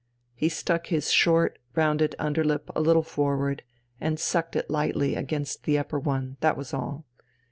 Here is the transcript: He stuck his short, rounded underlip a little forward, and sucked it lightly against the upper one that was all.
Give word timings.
He 0.33 0.49
stuck 0.49 0.87
his 0.87 1.11
short, 1.11 1.59
rounded 1.75 2.15
underlip 2.17 2.71
a 2.75 2.81
little 2.81 3.03
forward, 3.03 3.61
and 3.99 4.19
sucked 4.19 4.55
it 4.55 4.67
lightly 4.67 5.13
against 5.13 5.63
the 5.65 5.77
upper 5.77 5.99
one 5.99 6.37
that 6.39 6.57
was 6.57 6.73
all. 6.73 7.05